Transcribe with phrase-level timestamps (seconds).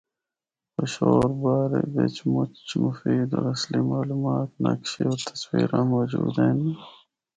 [0.75, 6.59] پشور بارے بچ مچ مفید اور اصلی معلومات، نقشے ہور تصویراں موجود ہن۔